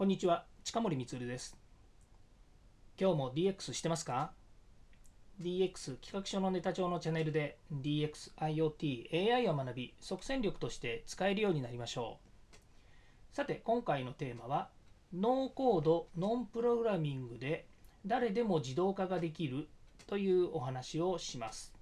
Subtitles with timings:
[0.00, 1.58] こんにちは、近森光です。
[2.98, 4.32] 今日も DX してますか
[5.42, 13.36] ?DX 企画書のネタ帳のチャンネルで DX、IoT、AI を学び、即戦力として使えるようになりましょう。
[13.36, 14.70] さて、今回のテーマは、
[15.12, 17.66] ノーコード、ノンプログラミングで
[18.06, 19.68] 誰でも自動化ができる
[20.06, 21.74] というお話をします。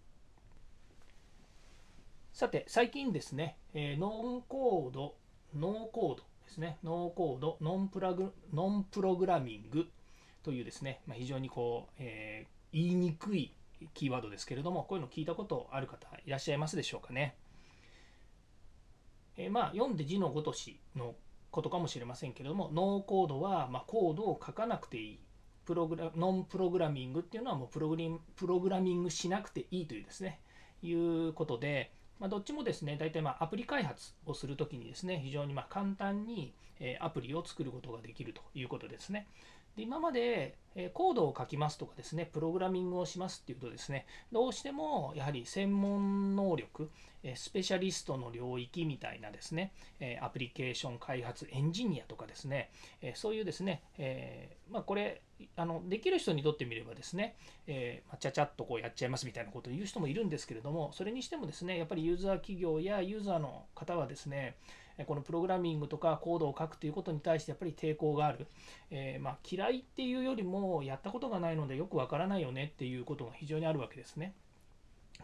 [2.32, 5.14] さて、最近ですね、えー、ノンコード、
[5.54, 9.86] ノーコード、ですね、ノーコード、ノンプラグノンプログラミング
[10.42, 13.52] というですね、まあ、非常にこう、えー、言いにくい
[13.92, 17.36] キーワードですけれども、こういうの聞いたことある方いらっしゃいますでしょうかね。
[19.36, 21.14] えー、まあ、読んで字のごとしの
[21.50, 25.18] ことかもしれませんけれども、ノーコードは、まコードを書かなくていい。
[25.66, 30.40] プログラノンプログラミングっていうのはもうプログリプログラミングしなくていいというですね、
[30.82, 36.52] いうことで、ま、どっちもですね、大体まあアプリ開発をするときにですね、非常にま簡単に
[37.00, 39.26] アプリを作ることができるということですね。
[39.76, 40.56] で今まで
[40.94, 46.90] コードを書きますとかですね、プログラミングをしますっていうとですね、どうしてもやはり専門能力、
[47.34, 49.72] スペシャリストの領域みたいなですね、
[50.20, 52.70] アプリケーション開発エンジニアとかですね、
[53.14, 55.22] そういうですね、えまあ、これ
[55.56, 64.56] あのできる人にとってみればですね、えー、ま、ちゃちゃっとこうやっちゃいますみたいなことを言う人もいるんですけれども、それにしてもですね、やっぱりユーザー企業やユーザーの方はですね、
[65.06, 68.46] このプログラミングとかコードを書くということに対してやっぱり抵抗がある、
[68.90, 74.34] えー、まあ、嫌いっていうよりもやったことがないのでよくわからないよねっていうことが非常にあるわけですね。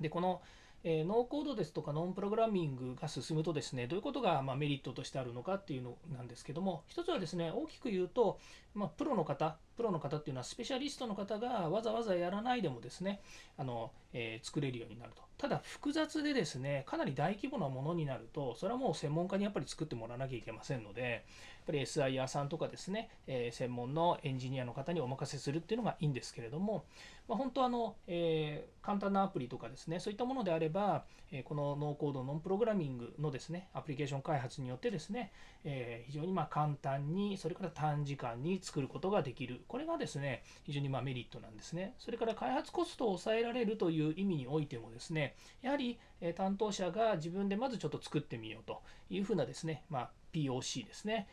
[0.01, 0.41] でこの
[0.87, 8.39] えー、ノーコードですとかノンプログラミングが進むとですねどういうことがまメリットとしてあるのかっていうのなんですけども一つはですね大きく言うと、
[8.75, 13.21] まあ、プロの方プロの方っていうのはスペシャリストの方がわざわざやらないでもですね
[13.59, 15.25] あの、えー、作れるようになると。
[15.37, 21.23] ただ複雑でですねかなり大規模なものになるとそれはもう専門家にやっぱり作ってもらわなきゃいけませんのでやっ
[21.67, 26.85] ぱり SIR さんとかですね、えー、専門のエンジニアの方にお任せするっていうのがいいんですけれども、
[27.29, 35.33] まあ、本当あの、えー、簡単なアプリとかですねそういったものであれば、えこのノーコードノンプログラミングのですねアプリケーション開発によってですね、
[35.65, 41.95] え非常にま簡単にそれから短時間に作ることができるこれがですね非常にまメリットなんですね。
[41.99, 45.99] それから開発コストを抑えられるという意味においてもですね、やはり
[46.37, 51.29] 担当者が自分でまずちょっと作ってみようというふうなですね、まあ、POC ですね、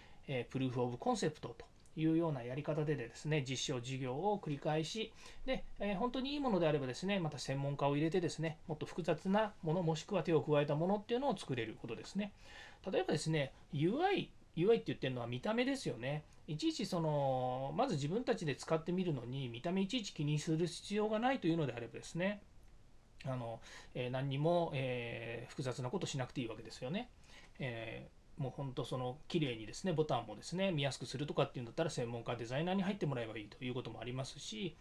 [0.50, 1.66] プルーフ・オブ・コンセプトと
[1.96, 5.12] いうようなやり方でですね、実証事業を繰り返し、
[5.46, 12.32] で、えー、本当にいいものであればですね、また専門家を入れてですね、もっと複雑なもの、もしくは手を加えたものっていうのを作れることですね。
[12.90, 16.24] 例えばですね、UI UI って言ってるのは見た目ですよね。
[16.48, 22.42] いちいちその、まず自分たちで使ってみるのに、見た目いちいち気にする必要がないというのであればですね、
[23.26, 23.60] あの
[23.94, 27.10] えー、何にも、えー、複雑なことしなくていいわけですよね。
[27.60, 34.76] えー、もう本当その綺麗にですねボタンもですね見やすくするとかっていうんだったら専門家デザイナーに入ってもらえばいいということもありますし、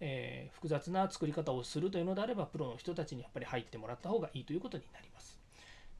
[0.00, 5.43] え複雑な作り方をするというのであればプロの人たちにやっぱり入ってもらった方がいいということになります。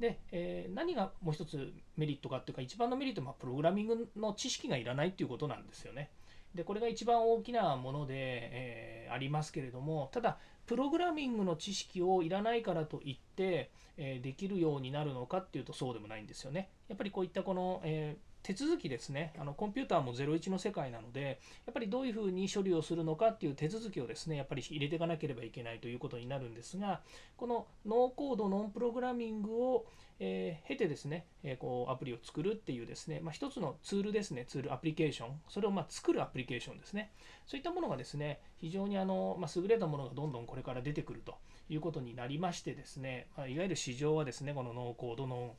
[0.00, 6.10] で、えー、何がもう一つメリットかっていうか、一番のメリットは、プログラミングの知識がいらないっていうことなんですよね。
[6.54, 16.70] で、これが一番大きなもので、えー、ありますけれども、ただ、プログラミングの知識をいらないからといって、えー、できるようになるのかっていうとそうでもないんですよね。
[16.88, 27.00] やっぱりこういったこの、えー手続きですね、あのコンピューターも01の世界なので、やっぱりどういうふうに処理をするのかっていう手続きをですね、やっぱり入れていかなければいけないということになるんですが、
[27.38, 29.86] このノーコード、ノンプログラミングを、
[30.20, 37.12] えー、経てですね、えー、こうアプリを作るっていうですね、まあ、一つのツールですね、ツール、アプリケーション、それをまあ作るアプリケーションですね、
[37.46, 41.38] そういったものがですね、非常にあの、まあ、優れたものがどんどんこれから出てくると
[41.70, 45.54] いうことになりましてですね、まあ、いわゆる市場はですね、このノーコードの、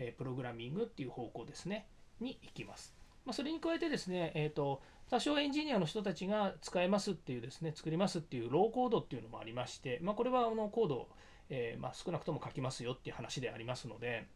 [0.00, 1.88] えプログラミングっていう方向ですね、
[2.20, 2.94] に行きます。
[3.24, 11.08] まあ、それに加えてですね、えーと、多少エンジニアの人たちが使えますっていうですね、作りますっていうローコードっていうのもありまして、まあ、これはあのコード、
[11.50, 14.26] えー、まあ、少なくとも書きますよっていう話でありますので、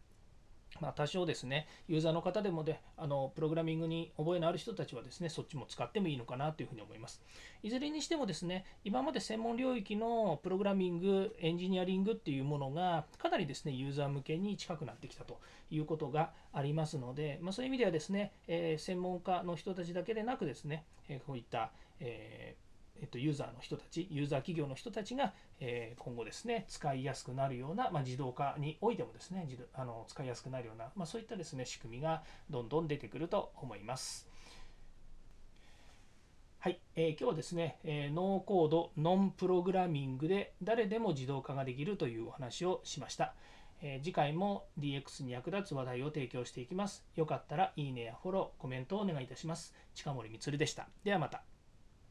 [0.80, 7.22] まあ、多少ですね、ユーザーの方でもで、あのプログラミングに覚えのある人たちはですね、そっちも使ってもいいのかなというふうに思います。
[7.62, 15.40] いずれにしてもですね、今まで専門領域のプログラミング、エンジニアリングっていうものが、かなりですね、ユーザー向けに近くなってきたと
[15.70, 21.70] いうことがありますので、まあ、そういう意味ではですね、えー、専門家の人たちだけでなくですね、えー、こういった、
[22.00, 34.28] えーえっと、ユーザーの人たち、ユーザー企業の人たちが、えー、今後ですね、使いやすくなるような、まあ、自動化においてもですね、自動あの使いやすくなるような、まあ、そういったですね、仕組みがどんどん出てくると思います。
[36.60, 43.34] はい、えー、今日はですね、えー、ノーコード、ノンプログラミングで誰でも自動化ができるというお話をしました。
[43.82, 47.04] えー次回も DX に役立つ話題を提供していきます。
[47.16, 49.74] よかったらいいねやフォロー、コメントをお願いいたします。
[49.94, 50.88] 近森光でした。
[51.02, 51.51] ではまた。